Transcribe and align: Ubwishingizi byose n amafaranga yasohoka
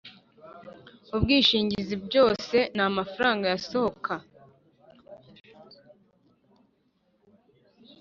Ubwishingizi 1.15 1.95
byose 2.05 2.57
n 2.77 2.79
amafaranga 2.89 3.45
yasohoka 3.53 4.13